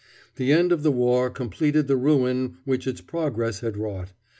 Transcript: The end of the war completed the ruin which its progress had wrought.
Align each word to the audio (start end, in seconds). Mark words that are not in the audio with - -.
The 0.37 0.51
end 0.51 0.71
of 0.71 0.81
the 0.81 0.89
war 0.91 1.29
completed 1.29 1.87
the 1.87 1.95
ruin 1.95 2.57
which 2.65 2.87
its 2.87 3.01
progress 3.01 3.59
had 3.59 3.77
wrought. 3.77 4.13